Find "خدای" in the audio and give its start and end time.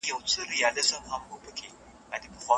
0.49-0.71